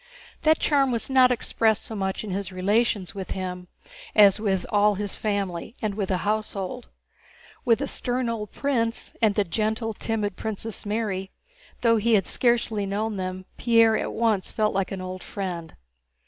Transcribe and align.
That 0.41 0.57
charm 0.57 0.91
was 0.91 1.11
not 1.11 1.29
expressed 1.31 1.85
so 1.85 1.93
much 1.93 2.23
in 2.23 2.31
his 2.31 2.51
relations 2.51 3.13
with 3.13 3.29
him 3.37 3.67
as 4.15 4.39
with 4.39 4.65
all 4.69 4.95
his 4.95 5.15
family 5.15 5.75
and 5.79 5.93
with 5.93 6.09
the 6.09 6.25
household. 6.25 6.87
With 7.65 7.77
the 7.77 7.87
stern 7.87 8.27
old 8.27 8.51
prince 8.51 9.13
and 9.21 9.35
the 9.35 9.43
gentle, 9.43 9.93
timid 9.93 10.35
Princess 10.35 10.87
Mary, 10.87 11.29
though 11.81 11.97
he 11.97 12.15
had 12.15 12.25
scarcely 12.25 12.87
known 12.87 13.17
them, 13.17 13.45
Pierre 13.57 13.95
at 13.95 14.11
once 14.13 14.51
felt 14.51 14.73
like 14.73 14.91
an 14.91 15.01
old 15.01 15.21
friend. 15.21 15.75